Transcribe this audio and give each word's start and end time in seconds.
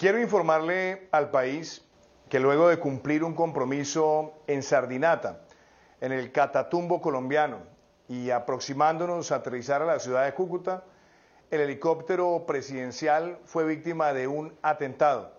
Quiero 0.00 0.18
informarle 0.18 1.08
al 1.12 1.30
país 1.30 1.84
que 2.30 2.40
luego 2.40 2.70
de 2.70 2.78
cumplir 2.78 3.22
un 3.22 3.34
compromiso 3.34 4.32
en 4.46 4.62
Sardinata, 4.62 5.42
en 6.00 6.12
el 6.12 6.32
Catatumbo 6.32 7.02
colombiano, 7.02 7.58
y 8.08 8.30
aproximándonos 8.30 9.30
a 9.30 9.34
aterrizar 9.34 9.82
a 9.82 9.84
la 9.84 9.98
ciudad 9.98 10.24
de 10.24 10.32
Cúcuta, 10.32 10.84
el 11.50 11.60
helicóptero 11.60 12.44
presidencial 12.46 13.40
fue 13.44 13.64
víctima 13.64 14.14
de 14.14 14.26
un 14.26 14.56
atentado. 14.62 15.32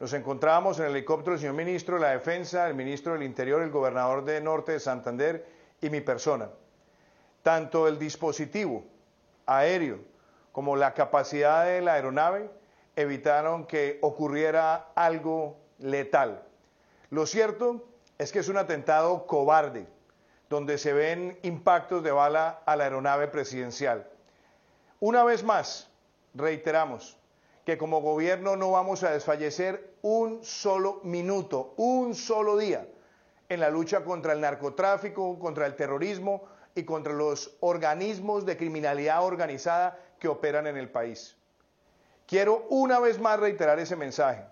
Nos 0.00 0.12
encontrábamos 0.12 0.80
en 0.80 0.86
el 0.86 0.90
helicóptero 0.90 1.34
del 1.34 1.42
señor 1.42 1.54
ministro 1.54 1.94
de 1.94 2.00
la 2.00 2.10
Defensa, 2.10 2.66
el 2.66 2.74
ministro 2.74 3.12
del 3.12 3.22
Interior, 3.22 3.62
el 3.62 3.70
gobernador 3.70 4.24
de 4.24 4.40
Norte 4.40 4.72
de 4.72 4.80
Santander 4.80 5.46
y 5.80 5.88
mi 5.88 6.00
persona. 6.00 6.48
Tanto 7.44 7.86
el 7.86 8.00
dispositivo 8.00 8.82
aéreo 9.46 10.00
como 10.50 10.74
la 10.74 10.94
capacidad 10.94 11.66
de 11.66 11.80
la 11.80 11.92
aeronave 11.92 12.50
evitaron 12.96 13.66
que 13.66 13.98
ocurriera 14.02 14.88
algo 14.94 15.56
letal. 15.78 16.42
Lo 17.10 17.26
cierto 17.26 17.84
es 18.18 18.32
que 18.32 18.38
es 18.38 18.48
un 18.48 18.56
atentado 18.56 19.26
cobarde, 19.26 19.86
donde 20.48 20.78
se 20.78 20.92
ven 20.92 21.38
impactos 21.42 22.02
de 22.02 22.12
bala 22.12 22.62
a 22.66 22.76
la 22.76 22.84
aeronave 22.84 23.28
presidencial. 23.28 24.08
Una 25.00 25.24
vez 25.24 25.42
más, 25.42 25.90
reiteramos 26.34 27.18
que 27.64 27.78
como 27.78 28.00
gobierno 28.00 28.56
no 28.56 28.70
vamos 28.70 29.02
a 29.02 29.10
desfallecer 29.10 29.94
un 30.02 30.44
solo 30.44 31.00
minuto, 31.02 31.74
un 31.76 32.14
solo 32.14 32.56
día 32.56 32.86
en 33.48 33.60
la 33.60 33.70
lucha 33.70 34.04
contra 34.04 34.32
el 34.32 34.40
narcotráfico, 34.40 35.38
contra 35.38 35.66
el 35.66 35.76
terrorismo 35.76 36.44
y 36.74 36.84
contra 36.84 37.12
los 37.12 37.56
organismos 37.60 38.44
de 38.46 38.56
criminalidad 38.56 39.24
organizada 39.24 39.98
que 40.18 40.28
operan 40.28 40.66
en 40.66 40.76
el 40.76 40.90
país. 40.90 41.36
Quiero 42.26 42.66
una 42.70 43.00
vez 43.00 43.20
más 43.20 43.38
reiterar 43.38 43.78
ese 43.78 43.96
mensaje. 43.96 44.46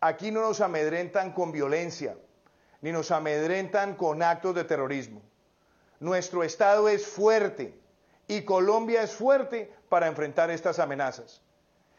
Aquí 0.00 0.30
no 0.30 0.40
nos 0.40 0.60
amedrentan 0.60 1.32
con 1.32 1.52
violencia, 1.52 2.16
ni 2.80 2.90
nos 2.90 3.10
amedrentan 3.10 3.94
con 3.94 4.22
actos 4.22 4.54
de 4.54 4.64
terrorismo. 4.64 5.22
Nuestro 6.00 6.42
Estado 6.42 6.88
es 6.88 7.06
fuerte 7.06 7.78
y 8.26 8.42
Colombia 8.42 9.02
es 9.02 9.12
fuerte 9.12 9.72
para 9.88 10.08
enfrentar 10.08 10.50
estas 10.50 10.80
amenazas. 10.80 11.42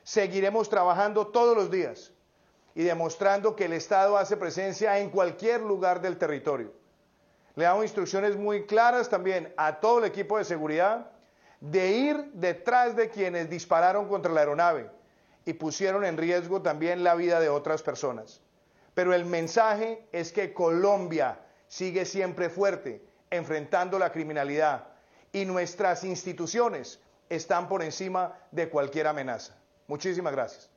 Seguiremos 0.04 0.70
trabajando 0.70 1.28
todos 1.28 1.56
los 1.56 1.72
días 1.72 2.12
y 2.76 2.84
demostrando 2.84 3.56
que 3.56 3.66
el 3.66 3.74
Estado 3.74 4.18
hace 4.18 4.36
presencia 4.36 5.00
en 5.00 5.10
cualquier 5.10 5.62
lugar 5.62 6.02
del 6.02 6.18
territorio. 6.18 6.74
Le 7.56 7.64
damos 7.64 7.86
instrucciones 7.86 8.36
muy 8.36 8.66
claras 8.68 9.10
también 9.10 9.54
a 9.58 9.80
todo 9.80 10.00
el 10.00 10.06
equipo 10.06 10.38
de 10.38 10.44
seguridad 10.44 11.12
de 11.60 11.92
ir 11.92 12.32
detrás 12.34 12.96
de 12.96 13.10
quienes 13.10 13.50
dispararon 13.50 14.08
contra 14.08 14.32
la 14.32 14.42
aeronave 14.42 14.92
y 15.48 15.54
pusieron 15.54 16.04
en 16.04 16.18
riesgo 16.18 16.62
también 16.62 17.06
la 17.06 17.16
vida 17.16 17.40
de 17.40 17.48
otras 17.48 17.82
personas. 17.82 18.42
Pero 18.94 19.14
el 19.14 19.24
mensaje 19.24 20.06
es 20.12 20.34
que 20.34 20.54
Colombia 20.54 21.40
sigue 21.68 22.04
siempre 22.04 22.50
fuerte 22.50 23.02
enfrentando 23.32 23.98
la 23.98 24.12
criminalidad 24.12 24.90
y 25.32 25.46
nuestras 25.46 26.04
instituciones 26.04 27.00
están 27.30 27.70
por 27.70 27.82
encima 27.82 28.38
de 28.52 28.68
cualquier 28.68 29.08
amenaza. 29.08 29.56
Muchísimas 29.88 30.34
gracias. 30.34 30.70